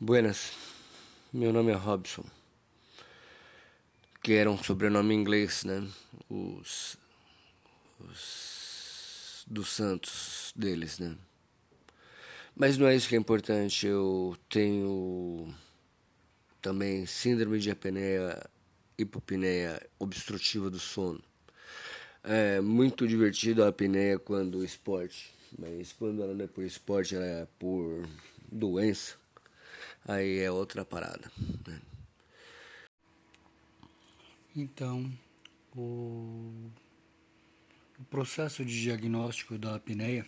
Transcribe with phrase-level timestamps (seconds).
[0.00, 0.52] Buenas,
[1.32, 2.24] meu nome é Robson,
[4.22, 5.84] que era um sobrenome inglês, né?
[6.30, 6.96] Os,
[7.98, 11.16] os dos santos deles, né?
[12.54, 13.88] Mas não é isso que é importante.
[13.88, 15.52] Eu tenho
[16.62, 18.40] também síndrome de apneia,
[18.96, 21.20] hipopneia obstrutiva do sono.
[22.22, 27.26] É muito divertido a apneia quando esporte, mas quando ela não é por esporte, ela
[27.26, 28.08] é por
[28.48, 29.16] doença
[30.08, 31.30] aí é outra parada.
[31.66, 31.80] Né?
[34.56, 35.12] Então,
[35.76, 36.70] o,
[37.98, 40.26] o processo de diagnóstico da apneia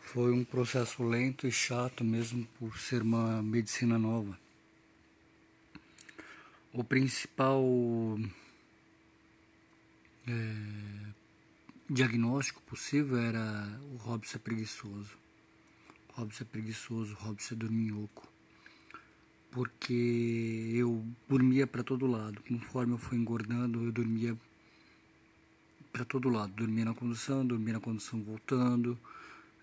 [0.00, 4.36] foi um processo lento e chato mesmo por ser uma medicina nova.
[6.72, 7.62] O principal
[10.26, 11.12] é,
[11.88, 15.16] diagnóstico possível era o Robson é preguiçoso.
[16.14, 18.31] Robson é preguiçoso, Robson é dorminhoco
[19.52, 22.42] porque eu dormia para todo lado.
[22.48, 24.36] Conforme eu fui engordando, eu dormia
[25.92, 26.52] para todo lado.
[26.54, 28.98] Dormia na condução, dormia na condução voltando,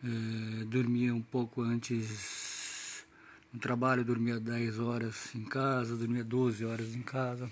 [0.04, 3.04] é, dormia um pouco antes
[3.52, 7.52] no trabalho, dormia 10 horas em casa, dormia 12 horas em casa.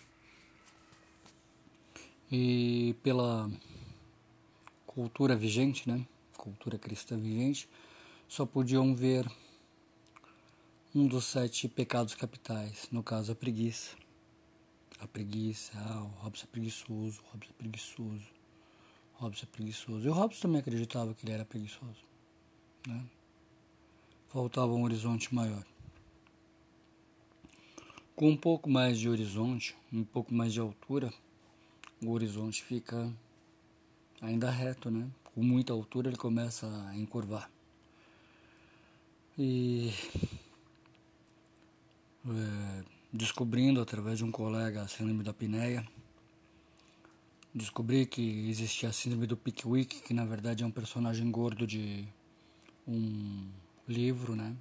[2.32, 3.50] E pela
[4.86, 6.06] cultura vigente, né?
[6.38, 7.68] Cultura cristã vigente,
[8.28, 9.26] só podiam ver
[10.98, 13.96] um dos sete pecados capitais, no caso a preguiça.
[15.00, 18.26] A preguiça, ah, o Robson é preguiçoso, o Robson é preguiçoso,
[19.14, 20.08] o Robson é preguiçoso.
[20.08, 22.04] E o Robson também acreditava que ele era preguiçoso.
[22.88, 23.06] Né?
[24.30, 25.64] Faltava um horizonte maior.
[28.16, 31.14] Com um pouco mais de horizonte, um pouco mais de altura,
[32.02, 33.14] o horizonte fica
[34.20, 35.08] ainda reto, né?
[35.26, 37.52] Com muita altura ele começa a encurvar.
[39.38, 39.94] E
[42.30, 45.86] é, descobrindo através de um colega a síndrome da apneia.
[47.54, 52.08] Descobri que existia a síndrome do Pickwick, que na verdade é um personagem gordo de
[52.88, 53.50] um
[53.88, 54.56] livro, né?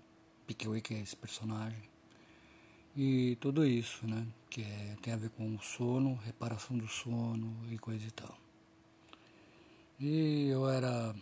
[0.46, 1.82] Pickwick é esse personagem.
[2.96, 4.26] E tudo isso, né?
[4.48, 8.36] Que é, tem a ver com o sono, reparação do sono e coisa e tal.
[10.00, 11.14] E eu era,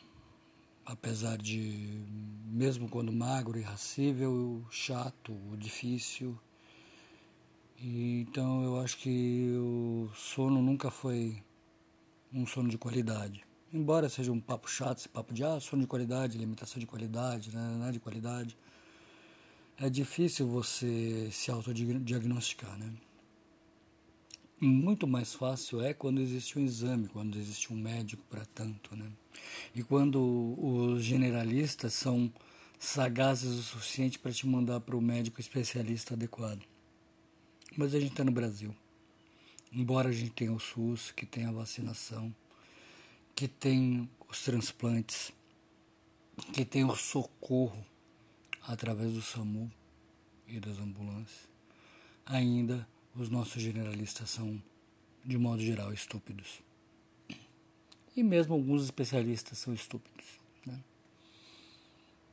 [0.84, 2.04] apesar de
[2.46, 6.38] mesmo quando magro, irracível, chato, difícil.
[7.78, 11.42] E, então eu acho que o sono nunca foi
[12.32, 13.44] um sono de qualidade.
[13.72, 17.54] Embora seja um papo chato, esse papo de ah, sono de qualidade, limitação de qualidade,
[17.54, 18.56] né, não é de qualidade.
[19.76, 22.92] É difícil você se autodiagnosticar, né?
[24.60, 29.10] Muito mais fácil é quando existe um exame, quando existe um médico para tanto, né?
[29.74, 30.20] E quando
[30.56, 32.32] os generalistas são
[32.78, 36.62] sagazes o suficiente para te mandar para o médico especialista adequado.
[37.76, 38.74] Mas a gente está no Brasil.
[39.72, 42.32] Embora a gente tenha o SUS, que tem a vacinação,
[43.34, 45.32] que tem os transplantes,
[46.52, 47.84] que tem o socorro
[48.68, 49.70] através do SAMU
[50.46, 51.48] e das ambulâncias,
[52.24, 54.60] ainda os nossos generalistas são,
[55.24, 56.62] de modo geral, estúpidos.
[58.16, 60.38] E mesmo alguns especialistas são estúpidos.
[60.66, 60.80] Né?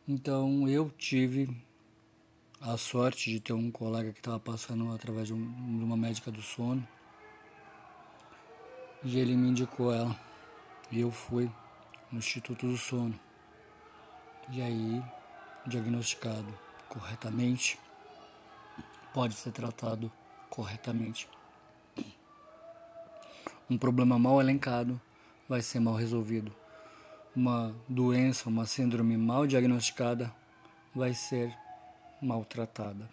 [0.07, 1.49] Então eu tive
[2.59, 6.31] a sorte de ter um colega que estava passando através de, um, de, uma médica
[6.31, 6.87] do sono
[9.03, 10.19] e ele me indicou ela.
[10.91, 11.49] E eu fui
[12.11, 13.17] no Instituto do Sono.
[14.51, 15.01] E aí,
[15.65, 16.53] diagnosticado
[16.89, 17.79] corretamente,
[19.13, 20.11] pode ser tratado
[20.51, 21.27] corretamente.
[23.69, 25.01] Um problema mal elencado
[25.47, 26.53] vai ser mal resolvido.
[27.33, 30.31] Uma doença, uma síndrome mal diagnosticada
[30.93, 31.57] vai ser
[32.21, 33.09] maltratada.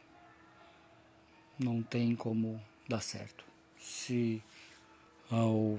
[1.56, 3.44] Não tem como dar certo.
[3.78, 4.42] Se
[5.30, 5.78] ao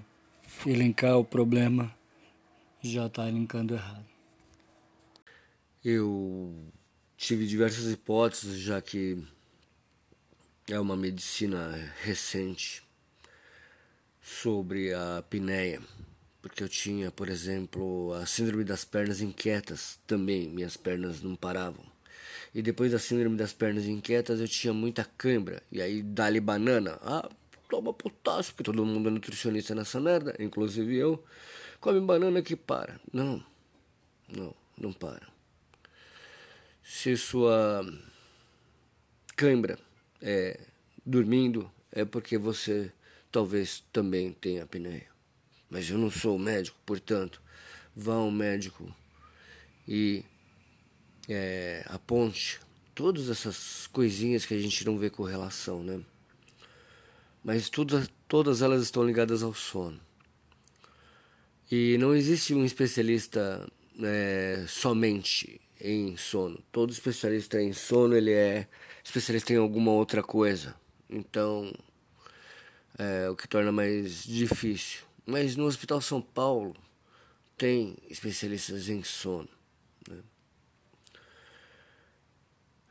[0.65, 1.93] elencar o problema
[2.81, 4.05] já está elencando errado.
[5.83, 6.71] Eu
[7.17, 9.21] tive diversas hipóteses, já que
[10.69, 12.83] é uma medicina recente
[14.21, 15.81] sobre a apneia
[16.41, 21.83] porque eu tinha, por exemplo, a síndrome das pernas inquietas também, minhas pernas não paravam.
[22.53, 26.97] E depois da síndrome das pernas inquietas eu tinha muita cãibra, e aí dá-lhe banana,
[27.01, 27.29] ah,
[27.69, 31.23] toma potássio, porque todo mundo é nutricionista nessa merda, inclusive eu,
[31.79, 32.99] come banana que para.
[33.11, 33.43] Não,
[34.27, 35.27] não, não para.
[36.81, 37.85] Se sua
[39.35, 39.77] cãibra
[40.21, 40.59] é
[41.05, 42.91] dormindo, é porque você
[43.31, 45.09] talvez também tenha apneia
[45.69, 47.41] mas eu não sou médico, portanto,
[47.95, 48.93] vá ao médico
[49.87, 50.23] e
[51.27, 52.59] é, aponte
[52.95, 56.01] todas essas coisinhas que a gente não vê correlação, né?
[57.43, 59.99] Mas tudo, todas elas estão ligadas ao sono.
[61.71, 63.65] E não existe um especialista
[64.01, 66.61] é, somente em sono.
[66.71, 68.67] Todo especialista em sono ele é
[69.03, 70.75] especialista em alguma outra coisa.
[71.09, 71.73] Então,
[72.97, 75.03] é o que torna mais difícil.
[75.25, 76.75] Mas no Hospital São Paulo
[77.57, 79.49] tem especialistas em sono.
[80.09, 80.17] Né?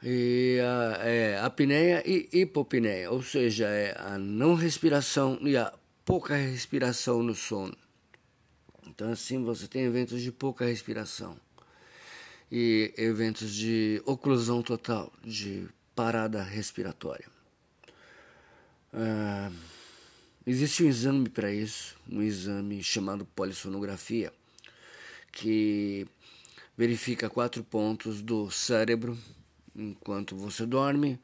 [0.02, 5.72] E a, é, apneia e hipopneia, ou seja, é a não respiração e a
[6.04, 7.76] pouca respiração no sono.
[8.86, 11.36] Então, assim, você tem eventos de pouca respiração
[12.50, 17.26] e eventos de oclusão total, de parada respiratória.
[18.92, 19.50] Ah,
[20.46, 24.32] existe um exame para isso, um exame chamado polissonografia,
[25.30, 26.06] que
[26.76, 29.18] verifica quatro pontos do cérebro
[29.74, 31.18] enquanto você dorme,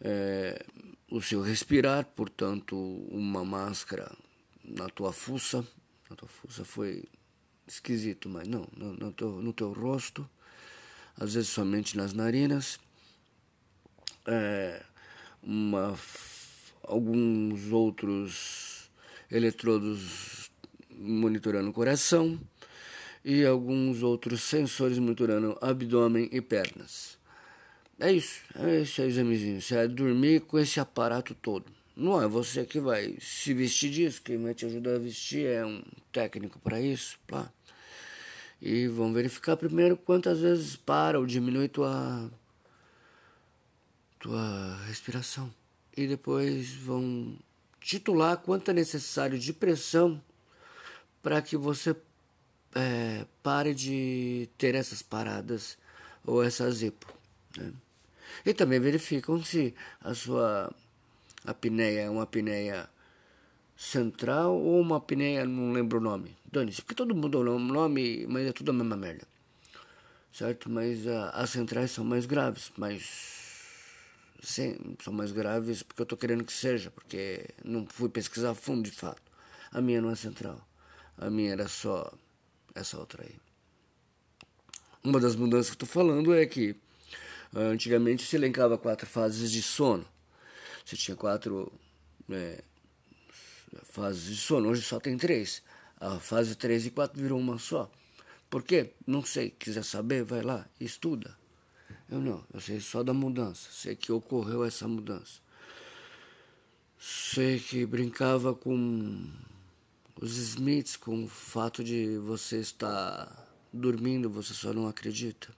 [0.00, 0.64] é,
[1.10, 2.76] o seu respirar, portanto,
[3.10, 4.10] uma máscara
[4.64, 5.64] na tua fuça,
[6.10, 7.04] na tua fuça foi
[7.66, 10.28] esquisito, mas não, no, no, teu, no teu rosto,
[11.18, 12.78] às vezes somente nas narinas,
[14.26, 14.82] é,
[15.42, 15.98] uma,
[16.82, 18.90] alguns outros
[19.30, 20.50] eletrodos
[20.90, 22.38] monitorando o coração
[23.24, 27.18] e alguns outros sensores monitorando abdômen e pernas.
[27.98, 29.60] É isso, é esse é o examezinho.
[29.60, 31.66] Você vai dormir com esse aparato todo.
[31.96, 35.64] Não é você que vai se vestir disso, quem vai te ajudar a vestir é
[35.64, 35.80] um
[36.10, 37.18] técnico para isso.
[37.26, 37.50] Pá.
[38.66, 42.30] E vão verificar primeiro quantas vezes para ou diminui tua,
[44.18, 45.52] tua respiração.
[45.94, 47.36] E depois vão
[47.78, 50.18] titular quanto é necessário de pressão
[51.22, 51.94] para que você
[52.74, 55.76] é, pare de ter essas paradas
[56.24, 57.12] ou essas hipo.
[57.58, 57.70] Né?
[58.46, 60.74] E também verificam se a sua
[61.44, 62.88] apneia é uma apneia
[63.76, 66.36] central ou uma apneia, não lembro o nome.
[66.50, 69.26] Dane-se, porque todo mundo o nome, mas é tudo a mesma merda.
[70.32, 70.70] Certo?
[70.70, 73.32] Mas uh, as centrais são mais graves, mas.
[74.42, 78.54] Sim, são mais graves porque eu estou querendo que seja, porque não fui pesquisar a
[78.54, 79.22] fundo de fato.
[79.72, 80.60] A minha não é central.
[81.16, 82.12] A minha era só
[82.74, 83.34] essa outra aí.
[85.02, 86.76] Uma das mudanças que estou falando é que
[87.56, 90.04] Antigamente se elencava quatro fases de sono.
[90.84, 91.72] Você tinha quatro
[92.28, 92.64] é,
[93.82, 95.62] fases de sono, hoje só tem três.
[96.00, 97.90] A fase 3 e 4 virou uma só.
[98.50, 98.92] Por quê?
[99.06, 99.50] Não sei.
[99.50, 101.36] Quiser saber, vai lá, estuda.
[102.10, 103.68] Eu não, eu sei só da mudança.
[103.72, 105.40] Sei que ocorreu essa mudança.
[106.98, 109.30] Sei que brincava com
[110.20, 115.48] os Smiths, com o fato de você estar dormindo, você só não acredita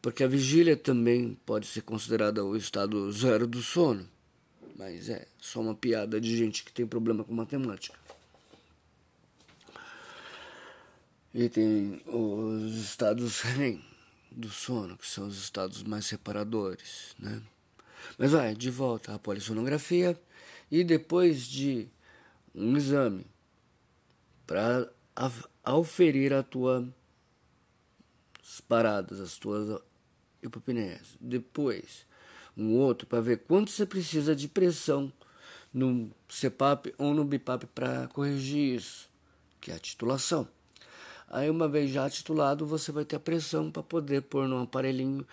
[0.00, 4.08] porque a vigília também pode ser considerada o estado zero do sono.
[4.78, 7.98] Mas é só uma piada de gente que tem problema com matemática.
[11.34, 13.84] E tem os estados REM
[14.30, 17.42] do sono, que são os estados mais separadores, né?
[18.16, 20.18] Mas vai, de volta à polissonografia
[20.70, 21.88] e depois de
[22.54, 23.26] um exame
[24.46, 24.88] para
[25.64, 26.88] auferir a tua
[28.68, 29.80] paradas, as tuas
[30.42, 31.16] hipopneias.
[31.20, 32.06] Depois,
[32.58, 35.12] um outro para ver quanto você precisa de pressão
[35.72, 39.08] no CPAP ou no BIPAP para corrigir isso,
[39.60, 40.48] que é a titulação.
[41.30, 45.26] Aí, uma vez já titulado, você vai ter a pressão para poder pôr num aparelhinho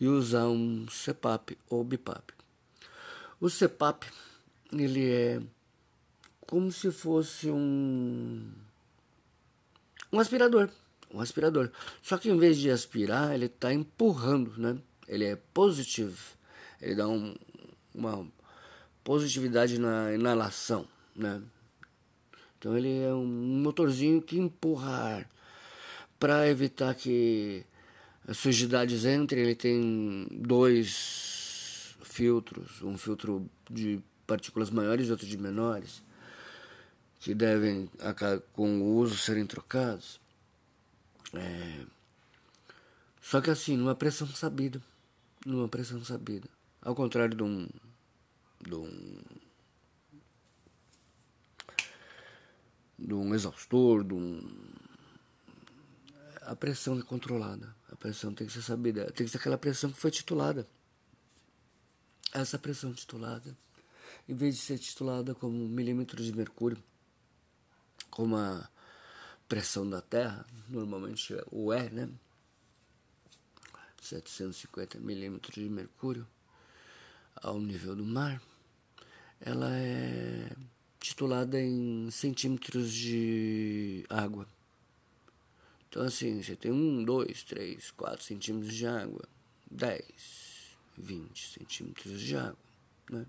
[0.00, 2.32] e usar um CPAP ou BIPAP.
[3.38, 4.06] O CPAP,
[4.72, 5.42] ele é
[6.46, 8.50] como se fosse um,
[10.10, 10.70] um aspirador
[11.12, 11.70] um aspirador.
[12.02, 14.78] Só que em vez de aspirar, ele está empurrando, né?
[15.06, 16.36] Ele é positivo.
[16.82, 17.34] Ele dá um,
[17.94, 18.26] uma
[19.04, 21.40] positividade na inalação, né?
[22.58, 25.30] Então ele é um motorzinho que empurra ar
[26.18, 27.64] para evitar que
[28.26, 29.42] as sujidades entrem.
[29.42, 36.02] Ele tem dois filtros, um filtro de partículas maiores e outro de menores,
[37.20, 37.88] que devem,
[38.52, 40.20] com o uso, serem trocados.
[41.34, 41.84] É...
[43.20, 44.80] Só que assim, numa pressão sabida.
[45.46, 46.48] Numa pressão sabida.
[46.82, 47.68] Ao contrário de um.
[48.60, 49.22] de um.
[52.98, 54.42] de um exaustor, de um.
[56.42, 57.74] A pressão é controlada.
[57.88, 59.06] A pressão tem que ser sabida.
[59.12, 60.66] Tem que ser aquela pressão que foi titulada.
[62.32, 63.56] Essa pressão titulada,
[64.28, 66.82] em vez de ser titulada como milímetros de mercúrio,
[68.10, 68.68] como a
[69.46, 72.08] pressão da Terra, normalmente o é, né?
[74.00, 76.26] 750 milímetros de mercúrio
[77.36, 78.40] ao nível do mar,
[79.40, 80.50] ela é
[81.00, 84.46] titulada em centímetros de água.
[85.88, 89.28] Então, assim, você tem um, dois, três, quatro centímetros de água,
[89.70, 92.56] dez, vinte centímetros de água,
[93.10, 93.26] né?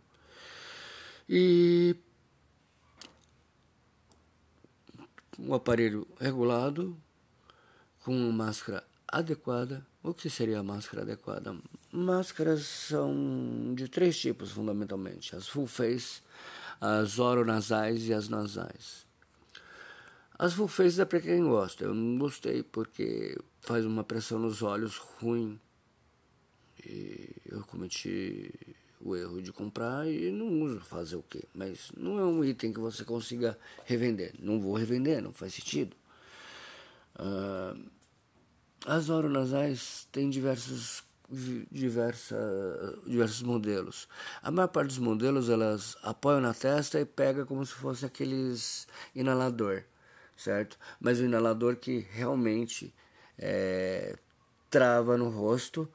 [1.27, 1.95] E
[5.39, 6.97] um aparelho regulado,
[8.01, 9.85] com uma máscara adequada.
[10.01, 11.57] O que seria a máscara adequada?
[11.95, 16.21] Máscaras são de três tipos, fundamentalmente: as full face,
[16.81, 19.05] as oronasais e as nasais.
[20.39, 21.83] As full face é para quem gosta.
[21.83, 25.59] Eu não gostei porque faz uma pressão nos olhos ruim.
[26.83, 28.51] E eu cometi
[28.99, 31.43] o erro de comprar e não uso fazer o quê?
[31.53, 34.33] Mas não é um item que você consiga revender.
[34.39, 35.95] Não vou revender, não faz sentido.
[37.19, 37.79] Uh,
[38.85, 41.03] as oronasais têm diversos,
[41.71, 42.35] diversa,
[43.05, 44.07] diversos modelos.
[44.41, 48.87] A maior parte dos modelos elas apoiam na testa e pega como se fosse aqueles
[49.15, 49.83] inalador,
[50.37, 50.77] certo?
[50.99, 52.93] Mas o inalador que realmente
[53.37, 54.15] é,
[54.69, 55.89] trava no rosto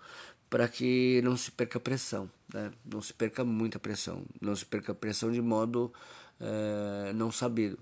[0.49, 2.73] para que não se perca pressão, né?
[2.85, 5.93] não se perca muita pressão, não se perca pressão de modo
[6.41, 7.79] é, não sabido.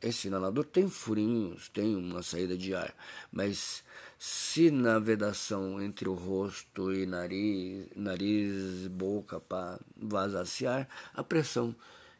[0.00, 2.94] Esse inalador tem furinhos, tem uma saída de ar,
[3.32, 3.82] mas
[4.18, 11.74] se na vedação entre o rosto e nariz, nariz boca para vazasse ar, a pressão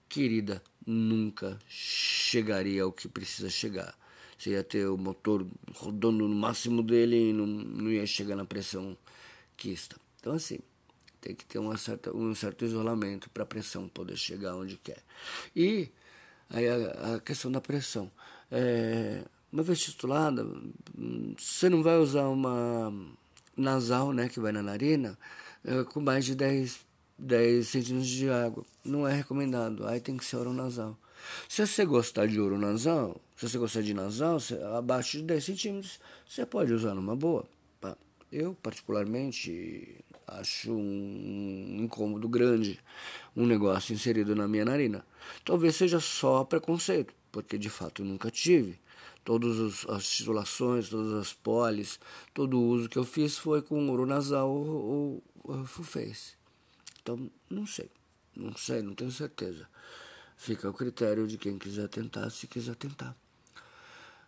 [0.09, 3.97] querida nunca chegaria ao que precisa chegar.
[4.39, 8.45] Você ia ter o motor rodando no máximo dele e não, não ia chegar na
[8.45, 8.97] pressão
[9.57, 9.97] quista.
[10.21, 10.59] Então, assim,
[11.21, 15.03] tem que ter uma certa, um certo isolamento para a pressão poder chegar onde quer.
[15.55, 15.91] E
[16.51, 18.11] aí a, a questão da pressão.
[18.51, 19.25] É,
[19.57, 20.47] uma vez titulada,
[21.39, 22.93] você não vai usar uma
[23.57, 25.19] nasal, né, que vai na narina,
[25.65, 26.81] é, com mais de 10,
[27.19, 28.63] 10 centímetros de água.
[28.85, 29.87] Não é recomendado.
[29.87, 30.95] Aí tem que ser oronasal.
[31.49, 35.45] Se você gostar de ouro nasal, se você gostar de nasal, você, abaixo de 10
[35.45, 37.47] centímetros, você pode usar numa boa.
[38.31, 42.79] Eu, particularmente, acho um incômodo grande
[43.35, 45.07] um negócio inserido na minha narina.
[45.47, 48.79] Talvez seja só preconceito, porque de fato nunca tive.
[49.27, 51.99] Todas as titulações, todas as polis,
[52.33, 56.35] todo o uso que eu fiz foi com ouro nasal ou, ou full face.
[57.03, 57.91] Então, não sei.
[58.37, 59.69] Não sei, não tenho certeza.
[60.37, 63.17] Fica ao critério de quem quiser tentar, se quiser tentar.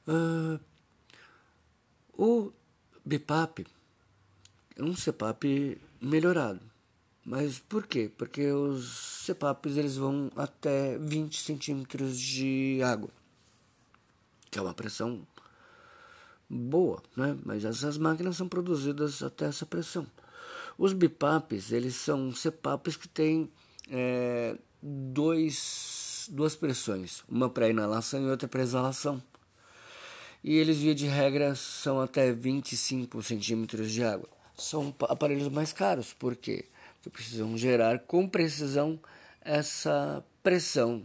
[0.05, 0.59] Uh,
[2.13, 2.53] o
[3.05, 3.69] BIPAP
[4.75, 6.61] é um CPAP melhorado.
[7.25, 8.11] Mas por quê?
[8.19, 13.11] Porque os CPAPs eles vão até 20 centímetros de água,
[14.51, 15.27] que é uma pressão
[16.49, 17.37] boa, né?
[17.45, 20.07] Mas essas máquinas são produzidas até essa pressão.
[20.77, 23.51] Os BIPAPs, eles são CPAPs que têm
[23.91, 29.23] é, dois, duas pressões, uma para inalação e outra para exalação.
[30.43, 34.29] E eles, via de regra, são até 25 centímetros de água
[34.59, 36.13] são aparelhos mais caros.
[36.13, 36.67] Por quê?
[36.97, 38.99] Porque precisam gerar com precisão
[39.41, 41.05] essa pressão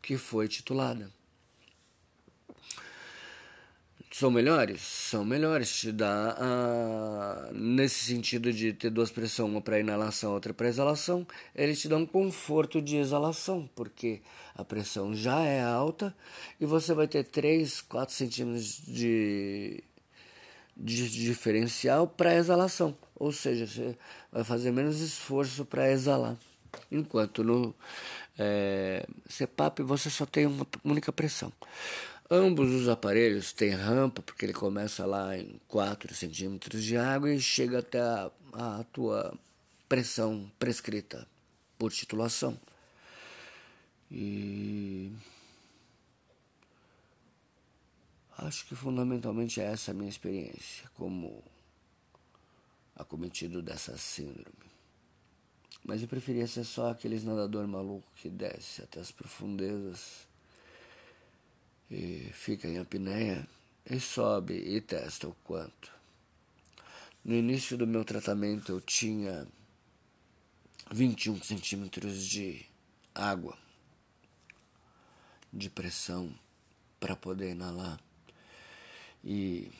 [0.00, 1.10] que foi titulada.
[4.12, 4.82] São melhores?
[4.82, 5.74] São melhores.
[5.74, 11.26] Te dá, ah, nesse sentido de ter duas pressões, uma para inalação, outra para exalação,
[11.54, 14.20] ele te dá um conforto de exalação, porque
[14.54, 16.14] a pressão já é alta
[16.60, 19.82] e você vai ter 3, 4 centímetros de
[20.76, 23.96] de diferencial para exalação, ou seja, você
[24.32, 26.36] vai fazer menos esforço para exalar.
[26.90, 27.74] Enquanto no
[28.38, 31.52] é, CPAP você só tem uma única pressão.
[32.34, 37.38] Ambos os aparelhos têm rampa, porque ele começa lá em 4 centímetros de água e
[37.38, 39.38] chega até a, a tua
[39.86, 41.28] pressão prescrita
[41.78, 42.58] por titulação.
[44.10, 45.12] E
[48.38, 51.44] Acho que fundamentalmente é essa a minha experiência como
[52.96, 54.72] acometido dessa síndrome.
[55.84, 60.31] Mas eu preferia ser só aqueles nadador maluco que desce até as profundezas
[61.92, 63.46] e fica em apneia
[63.84, 65.92] e sobe e testa o quanto.
[67.22, 69.46] No início do meu tratamento eu tinha
[70.90, 72.64] 21 centímetros de
[73.14, 73.56] água
[75.52, 76.34] de pressão
[76.98, 78.00] para poder inalar
[79.22, 79.70] e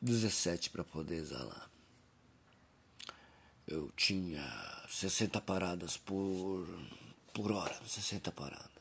[0.00, 1.70] 17 para poder exalar.
[3.66, 4.42] Eu tinha
[4.88, 6.66] 60 paradas por,
[7.32, 8.79] por hora, 60 paradas.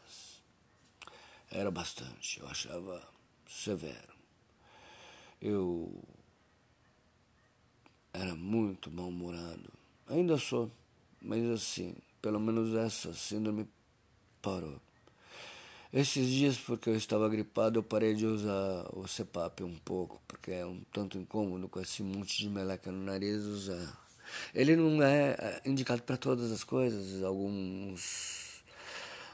[1.52, 3.02] Era bastante, eu achava
[3.48, 4.14] severo.
[5.42, 6.04] Eu
[8.14, 9.72] era muito mal-humorado.
[10.08, 10.72] Ainda sou,
[11.22, 13.68] mas assim, pelo menos essa síndrome
[14.42, 14.80] parou.
[15.92, 20.52] Esses dias, porque eu estava gripado, eu parei de usar o CPAP um pouco, porque
[20.52, 24.00] é um tanto incômodo com esse monte de meleca no nariz usar.
[24.54, 27.24] Ele não é, é indicado para todas as coisas.
[27.24, 28.49] Alguns,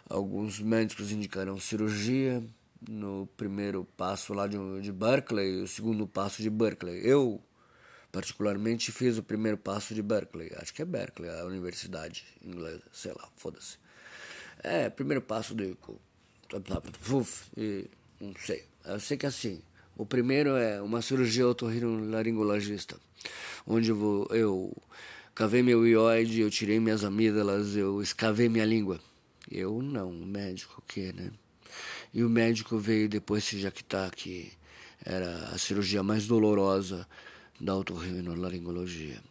[0.10, 2.44] alguns médicos indicaram cirurgia
[2.88, 7.02] no primeiro passo lá de, de Berkeley, o segundo passo de Berkeley.
[7.04, 7.42] Eu,
[8.12, 10.52] particularmente, fiz o primeiro passo de Berkeley.
[10.58, 13.78] Acho que é Berkeley, a universidade inglesa, sei lá, foda-se.
[14.64, 15.76] É, primeiro passo de.
[17.58, 18.64] E, não sei.
[18.86, 19.62] Eu sei que é assim.
[19.98, 22.98] O primeiro é uma cirurgia otorrinolaringologista,
[23.66, 24.76] onde eu, vou, eu
[25.34, 29.00] cavei meu ióide, eu tirei minhas amígdalas, eu escavei minha língua.
[29.50, 31.32] Eu não, o médico que, né?
[32.14, 34.52] E o médico veio depois se jactar que
[35.04, 37.08] era a cirurgia mais dolorosa
[37.60, 39.22] da otorrinolaringologia.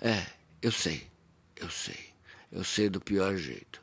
[0.00, 0.26] É,
[0.60, 1.06] eu sei,
[1.56, 1.98] eu sei,
[2.52, 3.80] eu sei do pior jeito.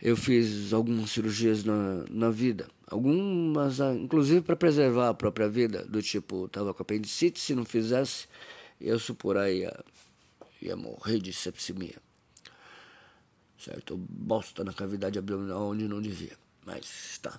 [0.00, 5.84] Eu fiz algumas cirurgias na, na vida, algumas, ah, inclusive para preservar a própria vida,
[5.84, 8.28] do tipo, tava com apendicite, se não fizesse,
[8.80, 9.74] eu supor ia,
[10.60, 12.05] ia morrer de sepsimia.
[13.58, 13.96] Certo?
[13.96, 16.36] Bosta na cavidade abdominal onde não devia.
[16.64, 17.38] Mas tá.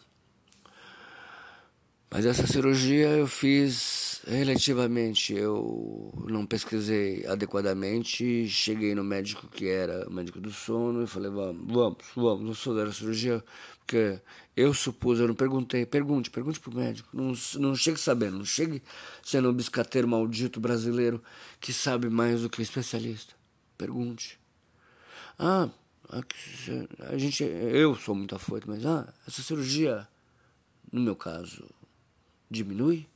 [2.10, 10.10] Mas essa cirurgia eu fiz relativamente, eu não pesquisei adequadamente, cheguei no médico que era
[10.10, 13.44] médico do sono e falei, vamos, vamos, vamos, não sou da cirurgia,
[13.80, 14.22] porque
[14.56, 18.82] eu supus, eu não perguntei, pergunte, pergunte pro médico, não, não chegue sabendo, não chegue
[19.22, 21.22] sendo um biscateiro maldito brasileiro
[21.60, 23.34] que sabe mais do que especialista,
[23.78, 24.40] pergunte.
[25.38, 25.70] Ah,
[26.10, 30.08] a gente, eu sou muito afoito, mas ah, essa cirurgia,
[30.92, 31.70] no meu caso,
[32.50, 33.08] diminui,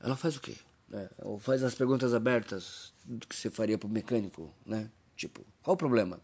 [0.00, 0.54] ela faz o quê?
[0.88, 1.08] Né?
[1.18, 4.90] Ou faz as perguntas abertas do que você faria para o mecânico, né?
[5.16, 6.20] Tipo, qual o problema?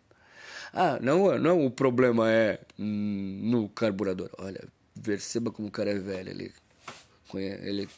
[0.73, 4.31] Ah, não, não o problema é no carburador.
[4.39, 4.67] Olha,
[5.03, 6.31] perceba como o cara é velho.
[6.31, 6.53] Ele,
[7.35, 7.89] ele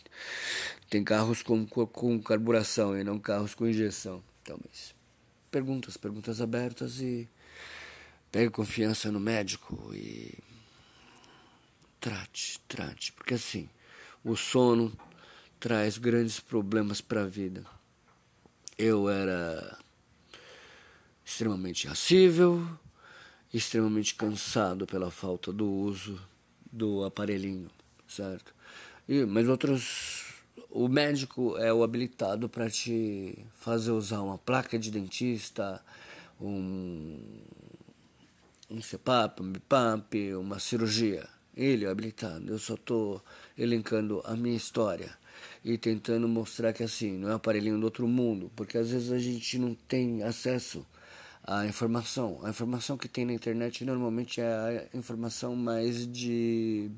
[0.90, 4.22] tem carros com, com carburação e não carros com injeção.
[4.42, 4.94] Então, mas
[5.50, 7.28] perguntas, perguntas abertas e
[8.30, 10.38] pegue confiança no médico e
[12.00, 13.12] trate, trate.
[13.12, 13.68] Porque assim,
[14.24, 14.92] o sono
[15.58, 17.64] traz grandes problemas para a vida.
[18.76, 19.76] Eu era
[21.24, 22.66] extremamente irascível,
[23.52, 26.20] extremamente cansado pela falta do uso
[26.70, 27.70] do aparelhinho,
[28.06, 28.54] certo?
[29.08, 30.27] E, mas outros,
[30.70, 35.82] o médico é o habilitado para te fazer usar uma placa de dentista,
[36.40, 37.18] um,
[38.70, 41.28] um CPAP, um BIPAP, uma cirurgia.
[41.56, 42.48] Ele é habilitado.
[42.48, 43.22] Eu só estou
[43.56, 45.10] elencando a minha história
[45.64, 49.10] e tentando mostrar que assim, não é um aparelhinho do outro mundo, porque às vezes
[49.10, 50.86] a gente não tem acesso
[51.42, 52.40] à informação.
[52.42, 56.90] A informação que tem na internet normalmente é a informação mais de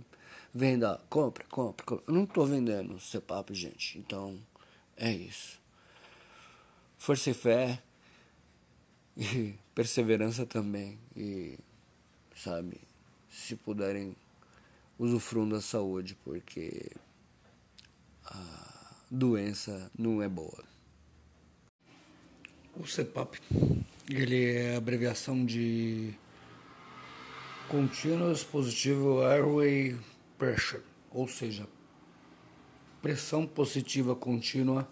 [0.53, 2.05] venda, compra, compra, compra.
[2.07, 3.99] Eu não estou vendendo CEPAP, gente.
[3.99, 4.39] Então,
[4.97, 5.61] é isso.
[6.99, 7.83] Força e fé
[9.17, 11.59] e perseverança também e
[12.35, 12.81] sabe,
[13.29, 14.17] se puderem
[14.99, 16.91] usufruam da saúde, porque
[18.25, 20.65] a doença não é boa.
[22.77, 23.41] O CPAP,
[24.09, 26.15] ele é abreviação de
[27.69, 29.99] Continuous Positive Airway
[30.41, 31.69] Pressure, ou seja,
[33.03, 34.89] pressão positiva contínua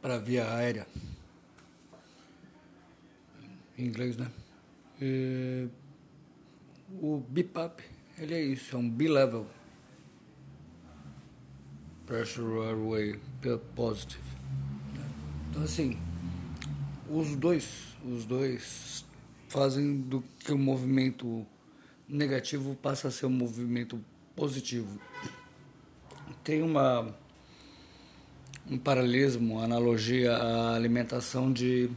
[0.00, 0.86] para a via aérea.
[3.76, 4.32] Em inglês, né?
[4.98, 5.68] E
[7.02, 7.82] o BIPAP,
[8.16, 9.46] ele é isso, é um B-level.
[12.06, 13.20] Pressure Airway
[13.74, 14.24] Positive.
[15.50, 15.98] Então assim,
[17.10, 19.04] os dois, os dois
[19.50, 21.46] fazem do que o movimento
[22.08, 24.02] negativo passa a ser um movimento
[24.34, 25.00] positivo.
[26.42, 27.14] Tem uma
[28.68, 31.88] um paralelismo, analogia à alimentação de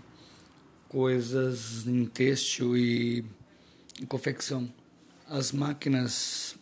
[0.88, 3.26] coisas em têxtil e
[4.00, 4.72] em confecção
[5.30, 6.56] as máquinas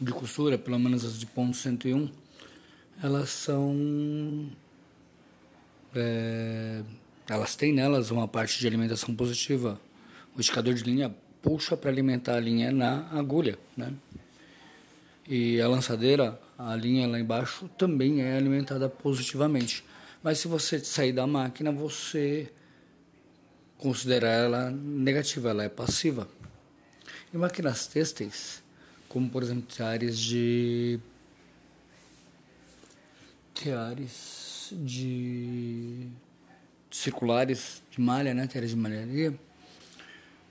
[0.00, 2.10] de costura, pelo menos as de ponto 101,
[3.02, 4.50] elas são.
[5.94, 6.82] É,
[7.28, 9.80] elas têm nelas uma parte de alimentação positiva.
[10.36, 13.92] O esticador de linha puxa para alimentar a linha na agulha, né?
[15.28, 19.84] E a lançadeira, a linha lá embaixo, também é alimentada positivamente.
[20.22, 22.50] Mas se você sair da máquina, você
[23.78, 26.28] considera ela negativa, ela é passiva.
[27.32, 28.62] E máquinas têxteis,
[29.08, 31.00] como por exemplo áreas de
[33.54, 36.08] teares de,
[36.90, 39.38] circulares de malha, né, teares de malharia,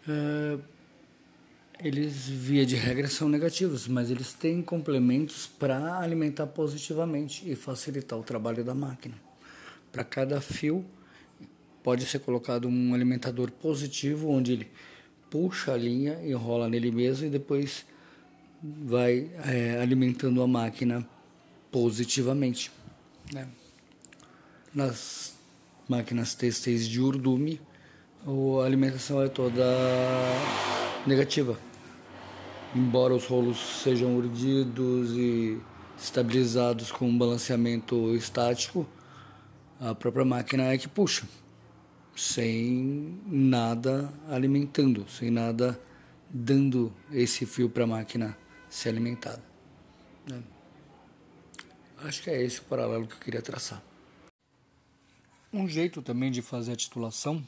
[0.08, 0.62] uh,
[1.80, 8.18] eles, via de regra, são negativos, mas eles têm complementos para alimentar positivamente e facilitar
[8.18, 9.16] o trabalho da máquina.
[9.92, 10.86] Para cada fio,
[11.84, 14.72] pode ser colocado um alimentador positivo, onde ele
[15.30, 17.86] puxa a linha, enrola nele mesmo e depois
[18.64, 21.08] vai é, alimentando a máquina
[21.72, 22.72] positivamente.
[23.34, 23.48] Né?
[24.74, 25.36] Nas
[25.88, 27.60] máquinas têxteis de urdume,
[28.28, 29.64] a alimentação é toda
[31.06, 31.58] negativa.
[32.76, 35.62] Embora os rolos sejam urdidos e
[35.98, 38.88] estabilizados com um balanceamento estático,
[39.80, 41.28] a própria máquina é que puxa,
[42.16, 45.80] sem nada alimentando, sem nada
[46.28, 48.36] dando esse fio para a máquina
[48.68, 49.44] ser alimentada.
[50.28, 50.42] Né?
[52.00, 53.82] Acho que é esse o paralelo que eu queria traçar.
[55.54, 57.46] Um jeito também de fazer a titulação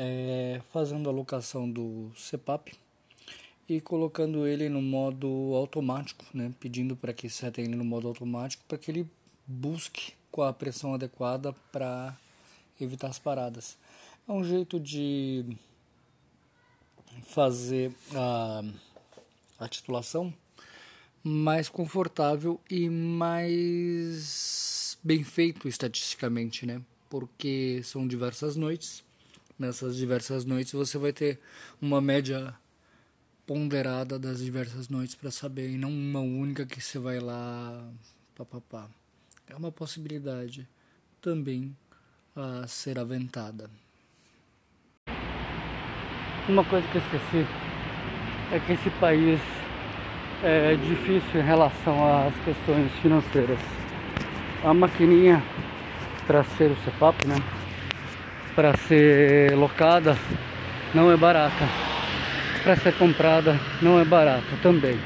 [0.00, 2.72] é, fazendo a locação do CPAP
[3.68, 6.54] e colocando ele no modo automático, né?
[6.60, 9.10] pedindo para que setem ele no modo automático para que ele
[9.44, 12.16] busque com a pressão adequada para
[12.80, 13.76] evitar as paradas.
[14.28, 15.44] É um jeito de
[17.24, 18.62] fazer a,
[19.58, 20.32] a titulação
[21.24, 23.36] mais confortável e mais
[25.02, 26.80] bem feito estatisticamente, né?
[27.10, 29.02] Porque são diversas noites
[29.58, 31.40] nessas diversas noites você vai ter
[31.80, 32.54] uma média
[33.46, 37.90] ponderada das diversas noites para saber e não uma única que você vai lá
[38.36, 38.88] papapá.
[39.46, 40.68] É uma possibilidade
[41.20, 41.74] também
[42.36, 43.70] a ser aventada.
[46.48, 47.46] Uma coisa que eu esqueci
[48.52, 49.40] é que esse país
[50.42, 53.58] é difícil em relação às questões financeiras.
[54.62, 55.42] A maquininha
[56.26, 57.57] para ser o CEPAP, né?
[58.58, 60.18] Para ser locada
[60.92, 61.64] não é barata.
[62.64, 64.98] Para ser comprada não é barata também.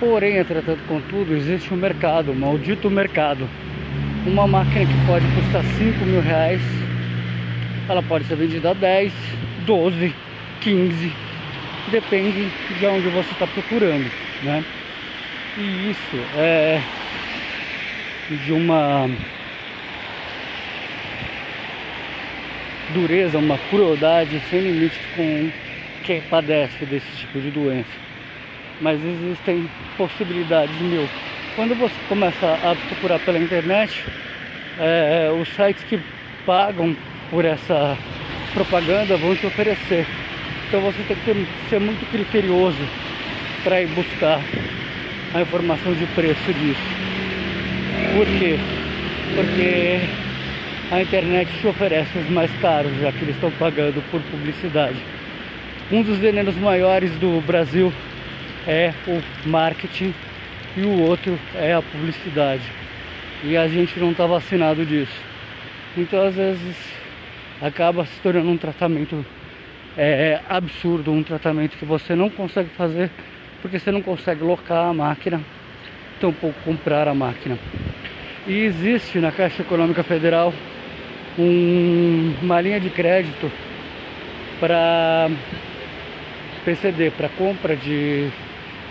[0.00, 3.48] Porém, entretanto, contudo, existe um mercado, um maldito mercado.
[4.26, 6.60] Uma máquina que pode custar 5 mil reais,
[7.88, 9.12] ela pode ser vendida a 10,
[9.64, 10.12] 12,
[10.60, 11.12] 15,
[11.92, 12.50] depende
[12.80, 14.10] de onde você está procurando,
[14.42, 14.64] né?
[15.56, 16.82] E isso é
[18.44, 19.08] de uma
[22.92, 25.50] dureza, uma crueldade sem limites com
[26.04, 27.90] quem padece desse tipo de doença.
[28.80, 31.08] Mas existem possibilidades mil.
[31.54, 34.04] Quando você começa a procurar pela internet,
[34.78, 35.98] é, os sites que
[36.44, 36.94] pagam
[37.30, 37.96] por essa
[38.52, 40.06] propaganda vão te oferecer.
[40.68, 42.78] Então você tem que ter, ser muito criterioso
[43.64, 44.40] para ir buscar
[45.34, 46.96] a informação de preço disso.
[48.14, 48.58] Por quê?
[49.34, 50.25] Porque
[50.90, 54.96] a internet te oferece os mais caros, já que eles estão pagando por publicidade.
[55.90, 57.92] Um dos venenos maiores do Brasil
[58.66, 60.14] é o marketing
[60.76, 62.62] e o outro é a publicidade.
[63.42, 65.20] E a gente não está vacinado disso.
[65.96, 66.76] Então, às vezes,
[67.60, 69.24] acaba se tornando um tratamento
[69.96, 73.10] é, absurdo, um tratamento que você não consegue fazer
[73.60, 75.40] porque você não consegue locar a máquina,
[76.20, 77.58] tampouco comprar a máquina.
[78.46, 80.52] E existe na Caixa Econômica Federal
[81.38, 83.50] um, uma linha de crédito
[84.58, 85.30] para
[86.64, 88.28] PCD, para compra de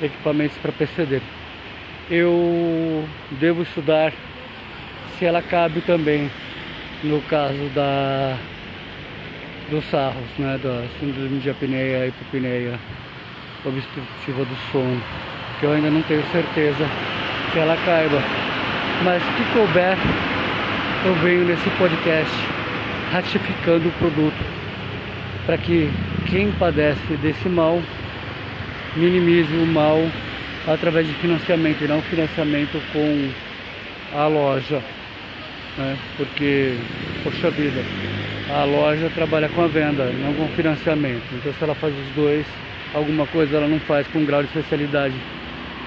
[0.02, 1.22] equipamentos para PCD.
[2.10, 4.14] Eu devo estudar
[5.18, 6.30] se ela cabe também
[7.04, 8.38] no caso da
[9.70, 12.80] dos sarros, né, da síndrome de apneia, hipopneia
[13.66, 15.02] obstrutiva do sono,
[15.60, 16.86] que eu ainda não tenho certeza
[17.52, 18.22] que ela caiba.
[19.04, 19.98] Mas que couber
[21.06, 22.34] eu venho nesse podcast
[23.12, 24.44] ratificando o produto
[25.46, 25.88] para que
[26.32, 27.80] quem padece desse mal
[28.96, 30.00] minimize o mal
[30.66, 33.30] através de financiamento e não financiamento com
[34.18, 34.82] a loja,
[35.78, 35.96] né?
[36.18, 36.76] porque,
[37.24, 37.84] poxa vida,
[38.50, 41.24] a loja trabalha com a venda, não com financiamento.
[41.34, 42.48] Então se ela faz os dois,
[42.96, 45.16] alguma coisa ela não faz com um grau de especialidade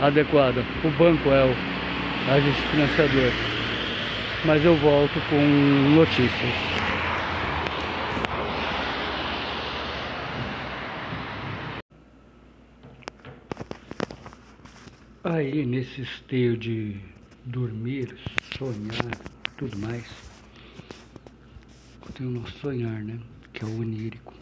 [0.00, 0.62] adequada.
[0.84, 3.47] O banco é o agente financiador
[4.44, 5.40] mas eu volto com
[5.96, 6.54] notícias.
[15.24, 16.96] Aí nesse esteio de
[17.44, 18.16] dormir,
[18.56, 19.18] sonhar,
[19.56, 20.06] tudo mais,
[22.18, 23.18] tem o nosso sonhar, né?
[23.52, 24.34] Que é o onírico.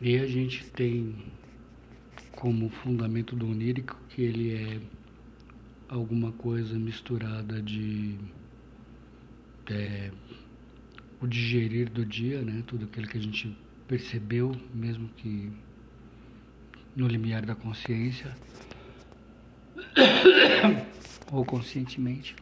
[0.00, 1.14] E a gente tem
[2.32, 4.80] como fundamento do onírico que ele é
[5.90, 8.16] alguma coisa misturada de
[9.68, 10.12] é,
[11.20, 12.62] o digerir do dia, né?
[12.64, 13.56] Tudo aquilo que a gente
[13.88, 15.50] percebeu, mesmo que
[16.94, 18.36] no limiar da consciência
[21.32, 22.36] ou conscientemente.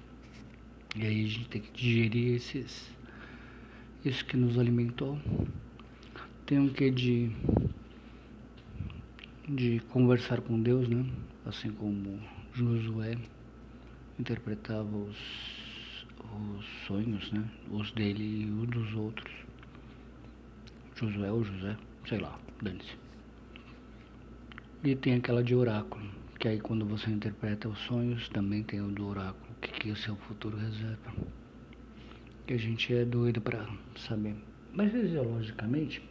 [0.94, 2.90] E aí a gente tem que digerir esses
[4.04, 5.18] isso que nos alimentou.
[6.44, 7.30] Tem um que de
[9.48, 11.06] de conversar com Deus, né?
[11.46, 12.20] Assim como
[12.52, 13.16] Josué
[14.18, 15.16] interpretava os,
[16.58, 17.44] os sonhos, né?
[17.70, 19.32] Os dele e os dos outros.
[20.96, 21.76] Josué ou José,
[22.06, 22.96] sei lá, dane-se.
[24.82, 26.04] E tem aquela de oráculo,
[26.38, 29.96] que aí quando você interpreta os sonhos, também tem o do oráculo, que, que o
[29.96, 31.12] seu futuro reserva.
[32.46, 34.34] Que a gente é doido para saber.
[34.72, 36.02] Mas fisiologicamente,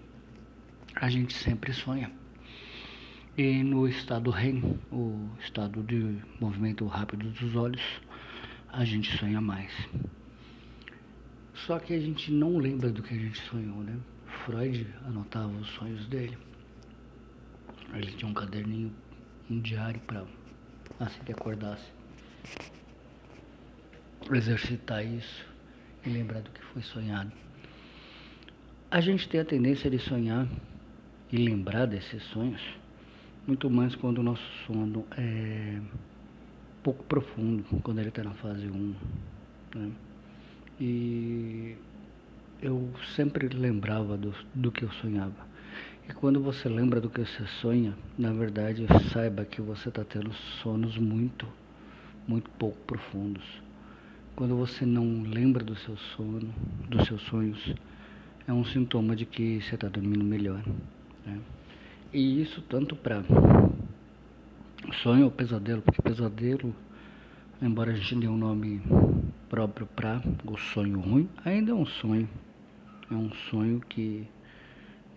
[0.96, 2.12] a gente sempre sonha.
[3.38, 7.84] E no estado REM, o estado de movimento rápido dos olhos,
[8.68, 9.72] a gente sonha mais.
[11.54, 13.96] Só que a gente não lembra do que a gente sonhou, né?
[14.44, 16.36] Freud anotava os sonhos dele.
[17.94, 18.92] Ele tinha um caderninho,
[19.52, 20.26] um diário para
[21.00, 21.92] assim que acordasse
[24.34, 25.46] exercitar isso
[26.04, 27.32] e lembrar do que foi sonhado.
[28.90, 30.48] A gente tem a tendência de sonhar
[31.32, 32.62] e lembrar desses sonhos
[33.48, 35.80] muito mais quando o nosso sono é
[36.84, 38.96] pouco profundo, quando ele está na fase 1.
[39.74, 39.92] Né?
[40.80, 41.76] E
[42.62, 45.48] eu sempre lembrava do, do que eu sonhava.
[46.10, 50.34] E quando você lembra do que você sonha, na verdade, saiba que você está tendo
[50.62, 51.48] sonos muito,
[52.28, 53.46] muito pouco profundos.
[54.36, 56.54] Quando você não lembra do seu sono,
[56.90, 57.74] dos seus sonhos,
[58.48, 60.62] é um sintoma de que você está dormindo melhor.
[61.26, 61.40] Né?
[62.14, 63.24] E isso tanto para
[65.04, 66.74] sonho ou pesadelo, porque pesadelo,
[67.62, 68.82] embora a gente dê um nome
[69.50, 72.30] próprio para o sonho ruim, ainda é um sonho.
[73.12, 74.28] É um sonho que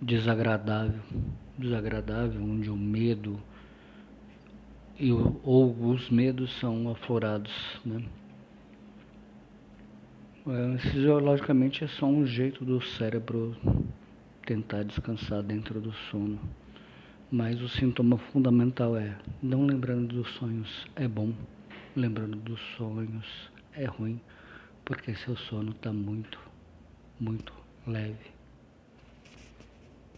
[0.01, 1.01] desagradável,
[1.59, 3.41] desagradável, onde o medo
[4.99, 7.53] e o, ou os medos são aflorados,
[7.85, 8.03] né?
[10.47, 13.57] É, fisiologicamente é só um jeito do cérebro
[14.45, 16.39] tentar descansar dentro do sono.
[17.33, 21.33] Mas o sintoma fundamental é não lembrando dos sonhos é bom,
[21.95, 24.21] lembrando dos sonhos é ruim,
[24.85, 26.41] porque seu sono está muito,
[27.21, 27.53] muito
[27.87, 28.40] leve.